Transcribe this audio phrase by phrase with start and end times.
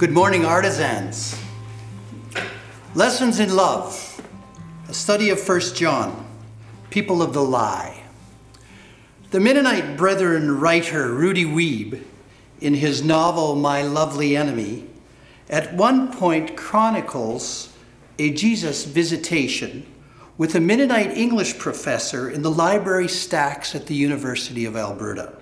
[0.00, 1.38] Good morning, artisans.
[2.94, 4.22] Lessons in Love,
[4.88, 6.26] a study of 1 John,
[6.88, 8.02] people of the lie.
[9.30, 12.02] The Mennonite Brethren writer Rudy Wiebe,
[12.62, 14.86] in his novel My Lovely Enemy,
[15.50, 17.76] at one point chronicles
[18.18, 19.84] a Jesus visitation
[20.38, 25.34] with a Mennonite English professor in the library stacks at the University of Alberta.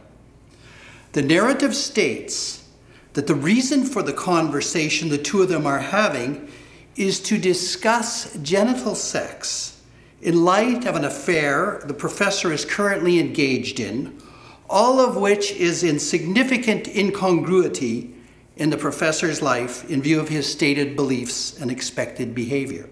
[1.12, 2.67] The narrative states
[3.14, 6.50] that the reason for the conversation the two of them are having
[6.96, 9.78] is to discuss genital sex
[10.20, 14.20] in light of an affair the professor is currently engaged in,
[14.68, 18.14] all of which is in significant incongruity
[18.56, 22.88] in the professor's life in view of his stated beliefs and expected behavior.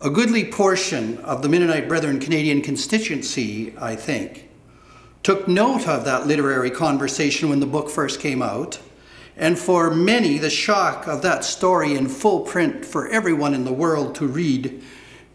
[0.00, 4.48] A goodly portion of the Mennonite Brethren Canadian constituency, I think,
[5.22, 8.78] took note of that literary conversation when the book first came out
[9.36, 13.72] and for many, the shock of that story in full print for everyone in the
[13.72, 14.82] world to read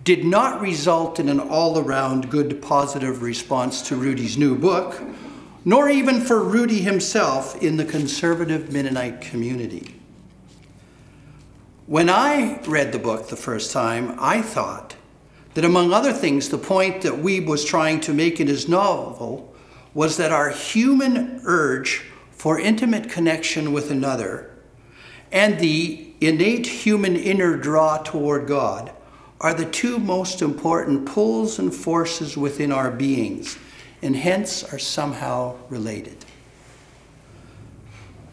[0.04, 5.02] did not result in an all around good positive response to Rudy's new book,
[5.66, 9.96] nor even for Rudy himself in the conservative Mennonite community.
[11.88, 14.96] When I read the book the first time, I thought
[15.56, 19.54] that, among other things, the point that Wiebe was trying to make in his novel
[19.94, 24.52] was that our human urge for intimate connection with another
[25.32, 28.92] and the innate human inner draw toward God
[29.40, 33.58] are the two most important pulls and forces within our beings,
[34.02, 36.26] and hence are somehow related.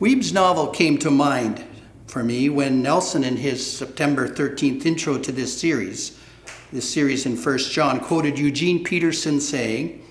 [0.00, 1.64] Wiebe's novel came to mind
[2.06, 6.18] for me when Nelson, in his September 13th intro to this series,
[6.72, 10.02] this series in 1 John, quoted Eugene Peterson saying,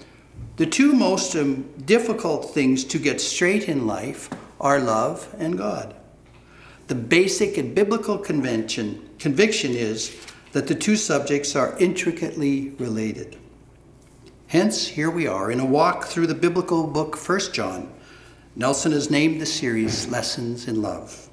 [0.56, 5.96] the two most um, difficult things to get straight in life are love and God.
[6.88, 10.16] The basic and biblical convention, conviction is
[10.52, 13.38] that the two subjects are intricately related.
[14.48, 17.92] Hence, here we are in a walk through the biblical book 1 John.
[18.56, 21.30] Nelson has named the series Lessons in Love.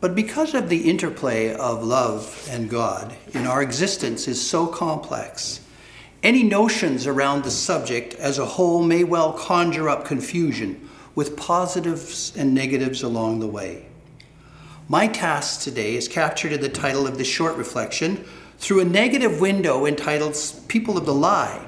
[0.00, 5.60] But because of the interplay of love and God in our existence is so complex,
[6.22, 12.32] any notions around the subject as a whole may well conjure up confusion with positives
[12.36, 13.86] and negatives along the way.
[14.88, 18.24] My task today is captured in the title of this short reflection
[18.58, 20.36] through a negative window entitled
[20.68, 21.66] People of the Lie,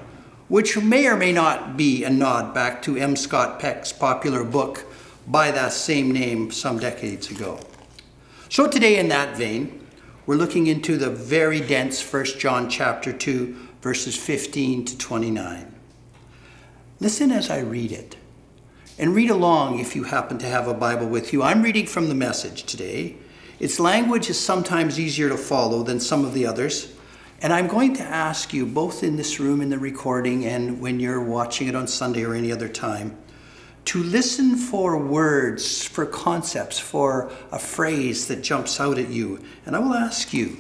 [0.49, 3.17] which may or may not be a nod back to M.
[3.17, 4.85] Scott Peck's popular book
[5.27, 7.59] by that same name some decades ago.
[8.49, 9.85] So today in that vein,
[10.27, 15.75] we're looking into the very dense 1 John chapter 2 verses 15 to 29.
[17.01, 18.17] Listen as I read it.
[18.99, 21.43] And read along if you happen to have a Bible with you.
[21.43, 23.17] I'm reading from the message today.
[23.61, 26.95] Its language is sometimes easier to follow than some of the others.
[27.43, 30.99] And I'm going to ask you, both in this room in the recording and when
[30.99, 33.15] you're watching it on Sunday or any other time,
[33.85, 39.41] to listen for words, for concepts, for a phrase that jumps out at you.
[39.67, 40.57] And I will ask you,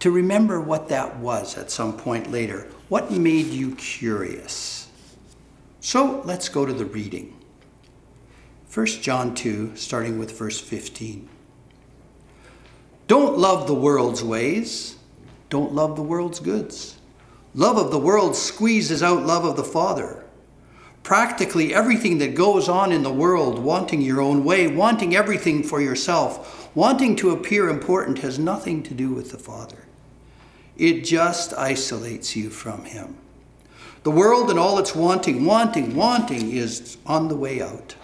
[0.00, 2.66] to remember what that was at some point later.
[2.88, 4.88] What made you curious?
[5.80, 7.36] So let's go to the reading.
[8.72, 11.28] 1 John 2, starting with verse 15.
[13.08, 14.96] Don't love the world's ways.
[15.48, 16.96] Don't love the world's goods.
[17.54, 20.24] Love of the world squeezes out love of the Father.
[21.02, 25.80] Practically everything that goes on in the world, wanting your own way, wanting everything for
[25.80, 29.88] yourself, wanting to appear important, has nothing to do with the Father.
[30.80, 33.18] It just isolates you from Him.
[34.02, 37.94] The world and all its wanting, wanting, wanting is on the way out.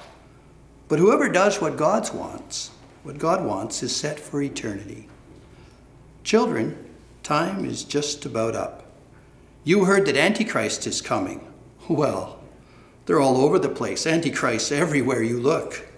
[0.86, 2.70] But whoever does what God wants,
[3.02, 5.08] what God wants, is set for eternity.
[6.22, 6.76] Children,
[7.22, 8.84] time is just about up.
[9.64, 11.50] You heard that Antichrist is coming.
[11.88, 12.40] Well,
[13.06, 14.06] they're all over the place.
[14.06, 15.88] Antichrist everywhere you look.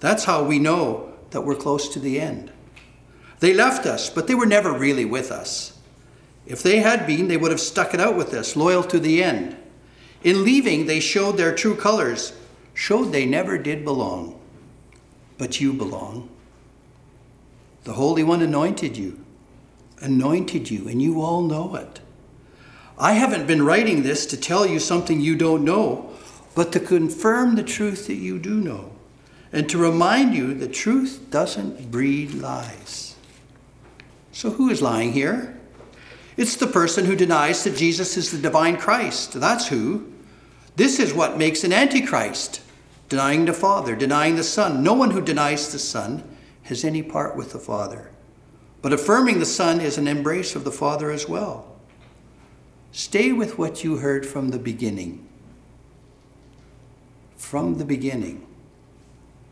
[0.00, 2.50] That's how we know that we're close to the end.
[3.38, 5.73] They left us, but they were never really with us.
[6.46, 9.22] If they had been, they would have stuck it out with us, loyal to the
[9.22, 9.56] end.
[10.22, 12.32] In leaving, they showed their true colors,
[12.74, 14.38] showed they never did belong.
[15.38, 16.28] But you belong.
[17.84, 19.22] The Holy One anointed you,
[20.00, 22.00] anointed you, and you all know it.
[22.98, 26.10] I haven't been writing this to tell you something you don't know,
[26.54, 28.92] but to confirm the truth that you do know,
[29.52, 33.16] and to remind you that truth doesn't breed lies.
[34.32, 35.60] So, who is lying here?
[36.36, 39.32] It's the person who denies that Jesus is the divine Christ.
[39.34, 40.12] That's who.
[40.76, 42.60] This is what makes an antichrist
[43.08, 44.82] denying the Father, denying the Son.
[44.82, 46.24] No one who denies the Son
[46.64, 48.10] has any part with the Father.
[48.82, 51.76] But affirming the Son is an embrace of the Father as well.
[52.92, 55.26] Stay with what you heard from the beginning.
[57.36, 58.46] From the beginning.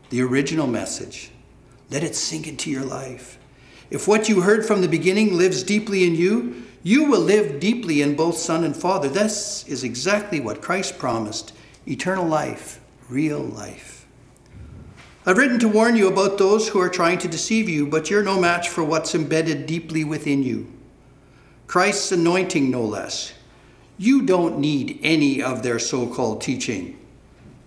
[0.09, 1.31] The original message.
[1.89, 3.37] Let it sink into your life.
[3.89, 8.01] If what you heard from the beginning lives deeply in you, you will live deeply
[8.01, 9.07] in both Son and Father.
[9.07, 11.53] This is exactly what Christ promised
[11.87, 14.05] eternal life, real life.
[15.25, 18.23] I've written to warn you about those who are trying to deceive you, but you're
[18.23, 20.67] no match for what's embedded deeply within you.
[21.67, 23.33] Christ's anointing, no less.
[23.97, 26.99] You don't need any of their so called teaching.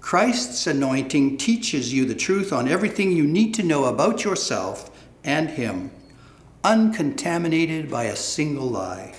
[0.02, 4.90] Christ's anointing teaches you the truth on everything you need to know about yourself
[5.24, 5.90] and Him
[6.66, 9.14] uncontaminated by a single lie.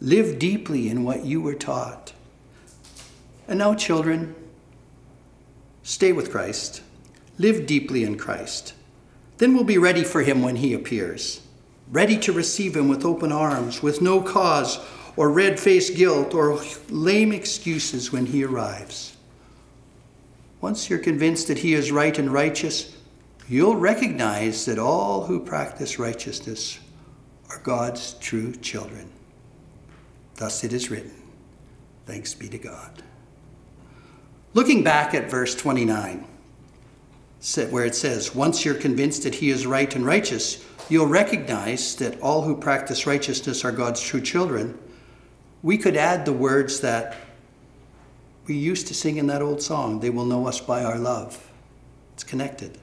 [0.00, 2.12] Live deeply in what you were taught.
[3.46, 4.34] And now, children,
[5.84, 6.82] stay with Christ.
[7.38, 8.74] Live deeply in Christ.
[9.38, 11.40] Then we'll be ready for him when he appears,
[11.88, 14.80] ready to receive him with open arms, with no cause
[15.16, 16.60] or red faced guilt or
[16.90, 19.16] lame excuses when he arrives.
[20.60, 22.95] Once you're convinced that he is right and righteous,
[23.48, 26.78] you'll recognize that all who practice righteousness
[27.50, 29.10] are God's true children.
[30.36, 31.12] Thus it is written.
[32.06, 33.02] Thanks be to God.
[34.54, 36.24] Looking back at verse 29,
[37.70, 42.20] where it says, Once you're convinced that he is right and righteous, you'll recognize that
[42.20, 44.78] all who practice righteousness are God's true children.
[45.62, 47.16] We could add the words that
[48.46, 51.50] we used to sing in that old song, They will know us by our love.
[52.14, 52.78] It's connected.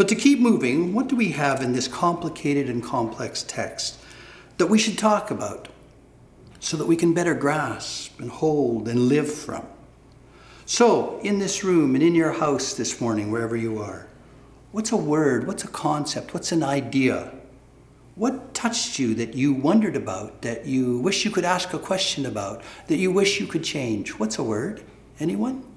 [0.00, 3.98] But to keep moving, what do we have in this complicated and complex text
[4.56, 5.68] that we should talk about
[6.58, 9.66] so that we can better grasp and hold and live from?
[10.64, 14.06] So, in this room and in your house this morning, wherever you are,
[14.72, 15.46] what's a word?
[15.46, 16.32] What's a concept?
[16.32, 17.34] What's an idea?
[18.14, 22.24] What touched you that you wondered about, that you wish you could ask a question
[22.24, 24.18] about, that you wish you could change?
[24.18, 24.82] What's a word?
[25.18, 25.69] Anyone?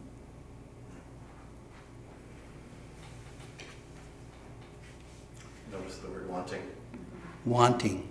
[7.46, 8.08] Wanting,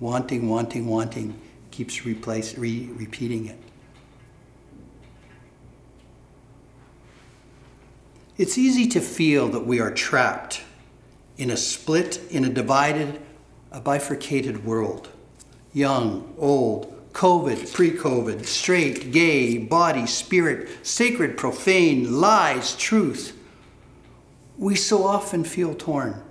[0.00, 1.40] wanting, wanting, wanting,
[1.70, 3.58] keeps replace, re- repeating it.
[8.36, 10.62] It's easy to feel that we are trapped
[11.36, 13.20] in a split, in a divided,
[13.70, 15.08] a bifurcated world.
[15.72, 23.38] Young, old, COVID, pre COVID, straight, gay, body, spirit, sacred, profane, lies, truth.
[24.58, 26.23] We so often feel torn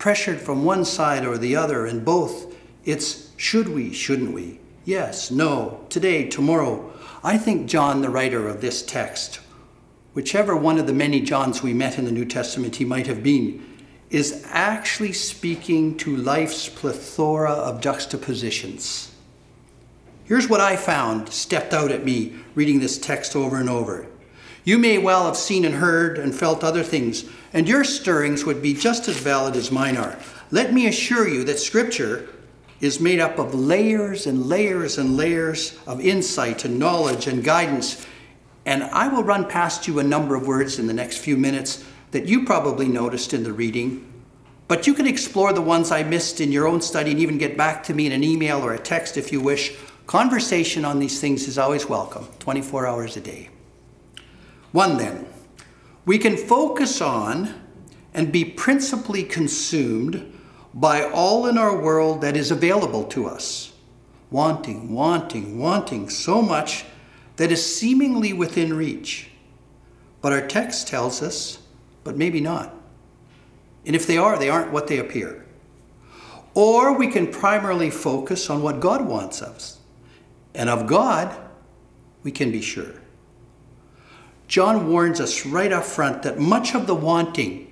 [0.00, 4.58] pressured from one side or the other, and both it's should we, shouldn't we?
[4.84, 6.92] Yes, no, today, tomorrow.
[7.22, 9.40] I think John, the writer of this text,
[10.14, 13.22] whichever one of the many Johns we met in the New Testament he might have
[13.22, 13.64] been,
[14.08, 19.14] is actually speaking to life's plethora of juxtapositions.
[20.24, 24.06] Here's what I found stepped out at me reading this text over and over.
[24.64, 28.62] You may well have seen and heard and felt other things, and your stirrings would
[28.62, 30.18] be just as valid as mine are.
[30.50, 32.28] Let me assure you that Scripture
[32.80, 38.06] is made up of layers and layers and layers of insight and knowledge and guidance.
[38.66, 41.84] And I will run past you a number of words in the next few minutes
[42.10, 44.06] that you probably noticed in the reading.
[44.68, 47.56] But you can explore the ones I missed in your own study and even get
[47.56, 49.74] back to me in an email or a text if you wish.
[50.06, 53.48] Conversation on these things is always welcome, 24 hours a day.
[54.72, 55.26] One, then,
[56.04, 57.54] we can focus on
[58.14, 60.32] and be principally consumed
[60.72, 63.72] by all in our world that is available to us.
[64.30, 66.84] Wanting, wanting, wanting so much
[67.36, 69.30] that is seemingly within reach.
[70.20, 71.58] But our text tells us,
[72.04, 72.74] but maybe not.
[73.86, 75.46] And if they are, they aren't what they appear.
[76.54, 79.78] Or we can primarily focus on what God wants us.
[80.54, 81.34] And of God,
[82.22, 82.99] we can be sure.
[84.50, 87.70] John warns us right up front that much of the wanting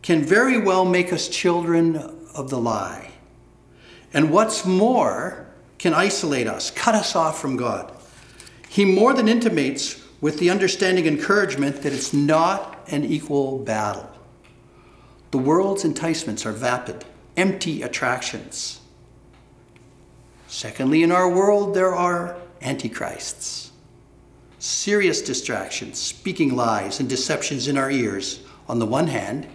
[0.00, 1.96] can very well make us children
[2.34, 3.10] of the lie.
[4.14, 7.94] And what's more, can isolate us, cut us off from God.
[8.70, 14.10] He more than intimates with the understanding encouragement that it's not an equal battle.
[15.30, 17.04] The world's enticements are vapid,
[17.36, 18.80] empty attractions.
[20.46, 23.72] Secondly, in our world, there are antichrists
[24.64, 29.46] serious distractions, speaking lies and deceptions in our ears on the one hand,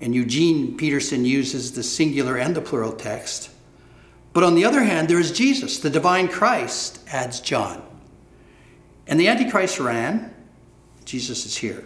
[0.00, 3.50] and Eugene Peterson uses the singular and the plural text.
[4.32, 7.82] But on the other hand, there is Jesus, the divine Christ, adds John.
[9.08, 10.32] And the Antichrist ran,
[11.04, 11.84] Jesus is here.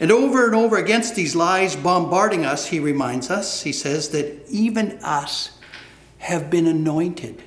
[0.00, 4.48] And over and over against these lies bombarding us, he reminds us, he says that
[4.48, 5.58] even us
[6.18, 7.42] have been anointed.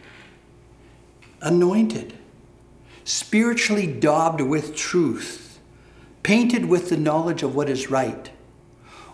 [1.41, 2.16] Anointed.
[3.07, 5.59] Spiritually daubed with truth,
[6.23, 8.29] painted with the knowledge of what is right.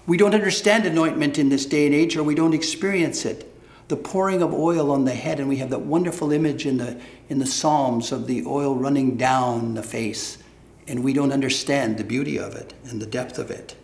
[0.07, 3.49] We don't understand anointment in this day and age, or we don't experience it.
[3.87, 6.99] The pouring of oil on the head, and we have that wonderful image in the,
[7.29, 10.39] in the Psalms of the oil running down the face
[10.87, 13.75] and we don't understand the beauty of it and the depth of it.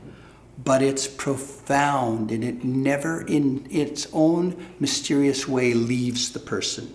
[0.64, 6.94] But it's profound and it never, in its own mysterious way, leaves the person.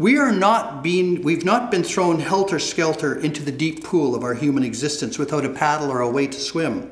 [0.00, 4.24] We are not being, we've not been thrown helter skelter into the deep pool of
[4.24, 6.90] our human existence without a paddle or a way to swim.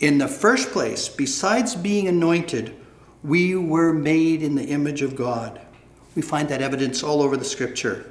[0.00, 2.76] In the first place, besides being anointed,
[3.22, 5.58] we were made in the image of God.
[6.14, 8.04] We find that evidence all over the scripture.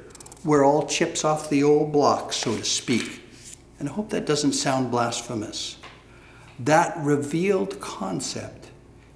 [0.43, 3.21] We're all chips off the old block, so to speak.
[3.77, 5.77] And I hope that doesn't sound blasphemous.
[6.57, 8.71] That revealed concept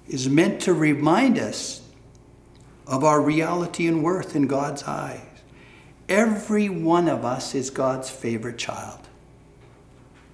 [0.06, 1.82] is meant to remind us
[2.88, 5.20] of our reality and worth in God's eyes.
[6.08, 8.98] Every one of us is God's favorite child.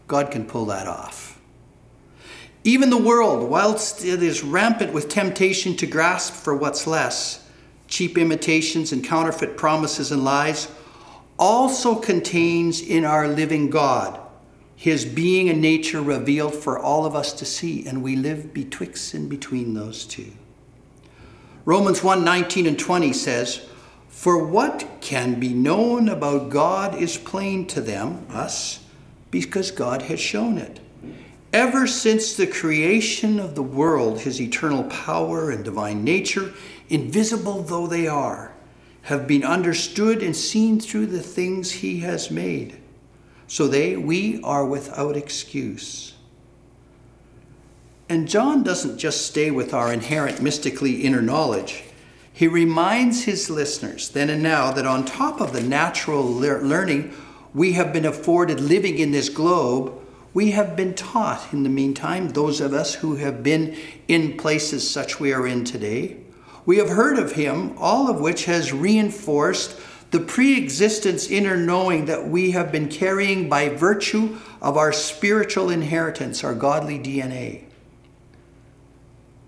[0.07, 1.41] God can pull that off.
[2.63, 7.47] Even the world, whilst it is rampant with temptation to grasp for what's less,
[7.89, 10.69] cheap imitations and counterfeit promises and lies,
[11.39, 14.21] also contains in our living God
[14.77, 19.15] his being and nature revealed for all of us to see, and we live betwixt
[19.15, 20.33] and between those two.
[21.65, 23.67] Romans 1 19 and 20 says,
[24.09, 28.85] For what can be known about God is plain to them, us,
[29.31, 30.81] because God has shown it.
[31.53, 36.53] Ever since the creation of the world, his eternal power and divine nature,
[36.89, 38.53] invisible though they are,
[39.03, 42.77] have been understood and seen through the things he has made.
[43.47, 46.14] So they, we are without excuse.
[48.09, 51.85] And John doesn't just stay with our inherent mystically inner knowledge.
[52.33, 57.15] He reminds his listeners then and now that on top of the natural le- learning
[57.55, 59.95] we have been afforded living in this globe,
[60.35, 63.77] we have been taught in the meantime, those of us who have been
[64.09, 66.17] in places such we are in today,
[66.67, 69.79] we have heard of him, all of which has reinforced
[70.11, 75.71] the pre existence inner knowing that we have been carrying by virtue of our spiritual
[75.71, 77.64] inheritance, our godly DNA.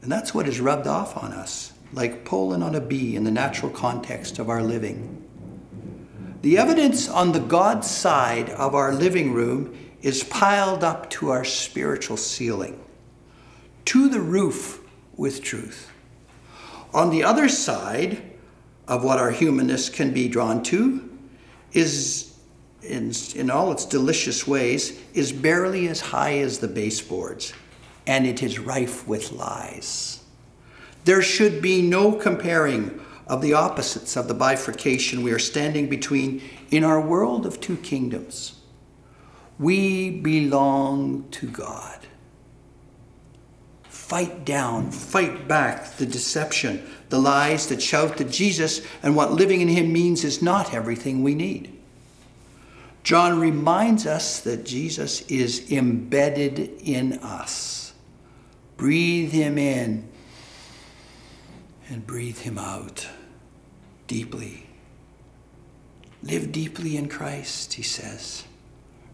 [0.06, 3.30] And that's what is rubbed off on us, like pollen on a bee in the
[3.32, 5.20] natural context of our living.
[6.42, 11.42] The evidence on the God side of our living room is piled up to our
[11.42, 12.80] spiritual ceiling,
[13.86, 14.80] to the roof
[15.16, 15.90] with truth.
[16.94, 18.22] On the other side
[18.86, 21.18] of what our humanness can be drawn to
[21.72, 22.32] is,
[22.80, 27.52] in, in all its delicious ways, is barely as high as the baseboards,
[28.06, 30.22] and it is rife with lies.
[31.04, 36.42] There should be no comparing of the opposites of the bifurcation we are standing between
[36.70, 38.60] in our world of two kingdoms.
[39.58, 42.06] We belong to God
[44.06, 49.60] fight down, fight back the deception, the lies that shout that Jesus and what living
[49.60, 51.76] in Him means is not everything we need.
[53.02, 57.85] John reminds us that Jesus is embedded in us.
[58.76, 60.08] Breathe Him in
[61.88, 63.08] and breathe Him out
[64.06, 64.66] deeply.
[66.22, 68.44] Live deeply in Christ, he says.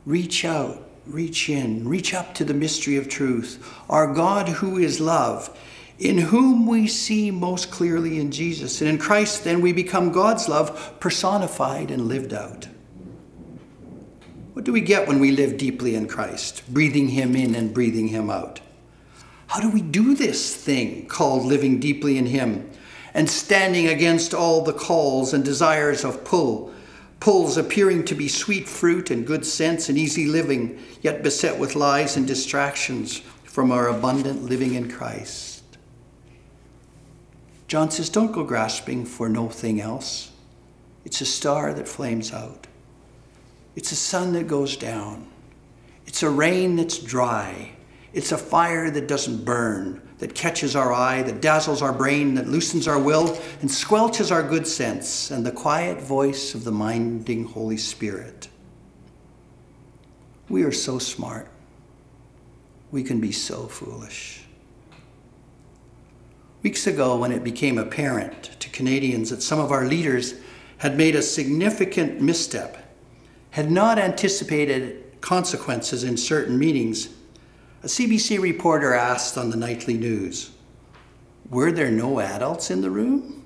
[0.06, 3.64] Reach out reach in, reach up to the mystery of truth.
[3.88, 5.56] Our God, who is love,
[5.98, 8.80] in whom we see most clearly in Jesus.
[8.80, 12.68] And in Christ, then, we become God's love personified and lived out.
[14.52, 18.08] What do we get when we live deeply in Christ, breathing Him in and breathing
[18.08, 18.60] Him out?
[19.52, 22.70] How do we do this thing called living deeply in Him
[23.12, 26.72] and standing against all the calls and desires of pull
[27.20, 31.76] pulls appearing to be sweet fruit and good sense and easy living, yet beset with
[31.76, 35.62] lies and distractions from our abundant living in Christ.
[37.68, 40.32] John says, Don't go grasping for no thing else.
[41.04, 42.68] It's a star that flames out,
[43.76, 45.28] it's a sun that goes down,
[46.06, 47.72] it's a rain that's dry,
[48.12, 52.46] it's a fire that doesn't burn that catches our eye, that dazzles our brain, that
[52.46, 57.42] loosens our will, and squelches our good sense, and the quiet voice of the minding
[57.42, 58.48] Holy Spirit.
[60.48, 61.48] We are so smart.
[62.92, 64.44] We can be so foolish.
[66.62, 70.34] Weeks ago, when it became apparent to Canadians that some of our leaders
[70.78, 72.78] had made a significant misstep,
[73.50, 77.08] had not anticipated consequences in certain meetings,
[77.82, 80.50] a CBC reporter asked on the nightly news,
[81.50, 83.42] Were there no adults in the room?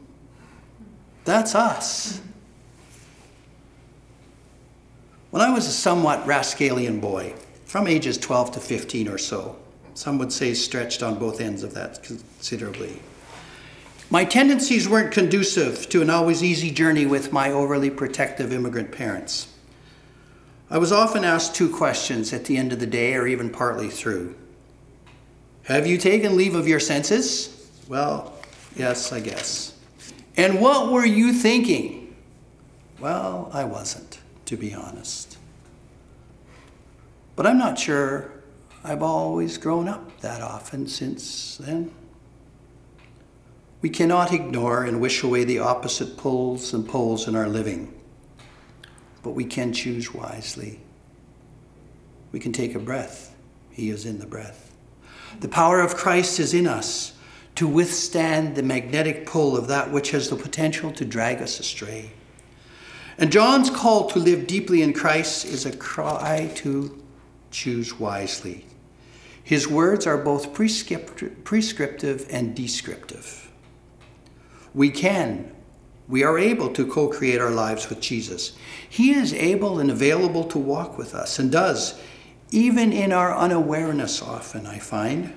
[1.24, 2.20] That's us.
[5.30, 9.56] When I was a somewhat rascalian boy, from ages 12 to 15 or so,
[9.94, 13.00] some would say stretched on both ends of that considerably.
[14.08, 19.48] My tendencies weren't conducive to an always easy journey with my overly protective immigrant parents.
[20.68, 23.88] I was often asked two questions at the end of the day or even partly
[23.88, 24.34] through.
[25.64, 27.70] Have you taken leave of your senses?
[27.88, 28.34] Well,
[28.74, 29.74] yes, I guess.
[30.36, 32.16] And what were you thinking?
[32.98, 35.38] Well, I wasn't, to be honest.
[37.36, 38.32] But I'm not sure
[38.82, 41.92] I've always grown up that often since then.
[43.82, 47.92] We cannot ignore and wish away the opposite pulls and poles in our living,
[49.26, 50.78] but we can choose wisely.
[52.30, 53.34] We can take a breath.
[53.72, 54.72] He is in the breath.
[55.40, 57.12] The power of Christ is in us
[57.56, 62.12] to withstand the magnetic pull of that which has the potential to drag us astray.
[63.18, 67.02] And John's call to live deeply in Christ is a cry to
[67.50, 68.64] choose wisely.
[69.42, 73.50] His words are both prescriptive and descriptive.
[74.72, 75.50] We can,
[76.08, 78.56] we are able to co create our lives with Jesus.
[78.88, 82.00] He is able and available to walk with us and does,
[82.50, 85.32] even in our unawareness, often, I find.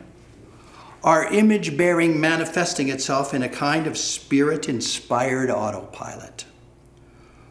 [1.04, 6.46] Our image bearing manifesting itself in a kind of spirit inspired autopilot.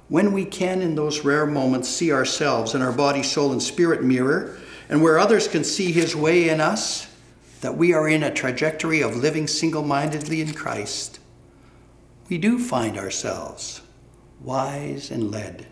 [0.08, 4.02] When we can, in those rare moments, see ourselves in our body, soul, and spirit
[4.02, 4.58] mirror,
[4.88, 7.08] and where others can see His way in us,
[7.60, 11.18] that we are in a trajectory of living single mindedly in Christ,
[12.28, 13.80] we do find ourselves
[14.40, 15.66] wise and led,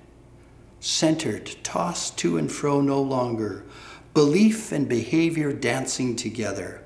[0.81, 3.65] centered, tossed to and fro no longer,
[4.15, 6.83] belief and behavior dancing together,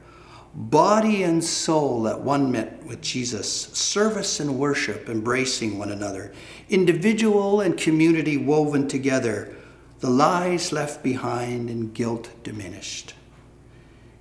[0.55, 6.33] body and soul at one met with Jesus, service and worship embracing one another,
[6.69, 9.55] individual and community woven together,
[10.01, 13.15] the lies left behind and guilt diminished.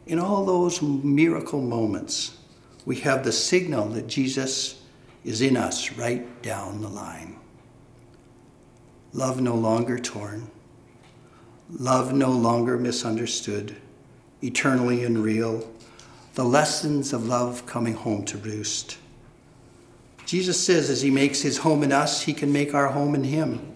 [0.05, 2.37] In all those miracle moments,
[2.85, 4.78] we have the signal that Jesus
[5.23, 7.35] is in us right down the line.
[9.13, 10.49] Love no longer torn,
[11.69, 13.75] love no longer misunderstood,
[14.41, 15.69] eternally and real,
[16.35, 18.97] the lessons of love coming home to roost.
[20.25, 23.23] Jesus says as he makes his home in us, he can make our home in
[23.23, 23.75] him.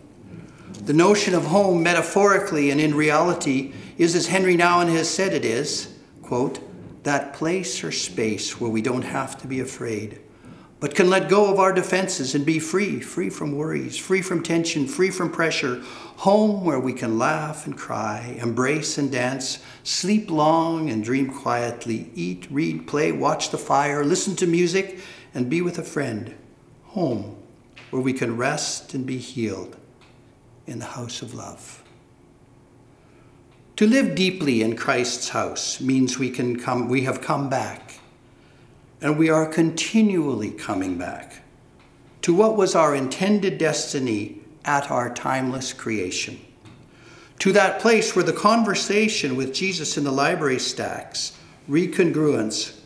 [0.85, 5.45] The notion of home, metaphorically and in reality, is as Henri Nouwen has said it
[5.45, 6.59] is, quote,
[7.03, 10.19] that place or space where we don't have to be afraid
[10.83, 14.43] but can let go of our defenses and be free, free from worries, free from
[14.43, 15.81] tension, free from pressure,
[16.17, 22.11] home where we can laugh and cry, embrace and dance, sleep long and dream quietly,
[22.15, 24.99] eat, read, play, watch the fire, listen to music,
[25.33, 26.35] and be with a friend.
[26.87, 27.37] Home
[27.89, 29.77] where we can rest and be healed
[30.67, 31.81] in the house of love.
[33.77, 37.82] To live deeply in Christ's house means we can come we have come back
[39.03, 41.43] and we are continually coming back
[42.21, 46.39] to what was our intended destiny at our timeless creation.
[47.39, 51.37] To that place where the conversation with Jesus in the library stacks,
[51.69, 52.79] recongruence,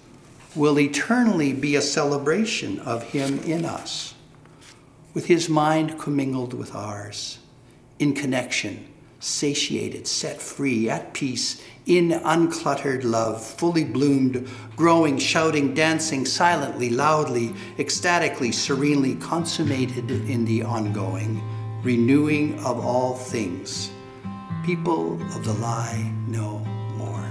[0.56, 4.16] will eternally be a celebration of Him in us,
[5.14, 7.38] with His mind commingled with ours,
[8.00, 8.88] in connection,
[9.20, 17.54] satiated, set free, at peace, in uncluttered love, fully bloomed, growing, shouting, dancing, silently, loudly,
[17.80, 21.42] ecstatically, serenely, consummated in the ongoing,
[21.84, 23.90] renewing of all things.
[24.66, 26.60] People of the lie no
[26.98, 27.24] more.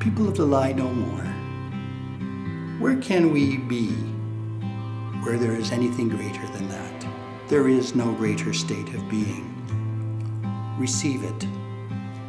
[0.00, 1.24] People of the lie no more.
[2.80, 3.88] Where can we be
[5.22, 6.85] where there is anything greater than that?
[7.48, 9.52] There is no greater state of being
[10.78, 11.44] receive it,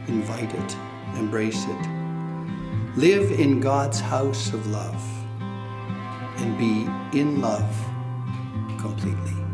[0.08, 0.77] invite it,
[1.17, 2.95] embrace it.
[2.95, 5.03] Live in God's house of love
[6.38, 6.88] and be
[7.19, 7.75] in love
[8.80, 9.46] completely.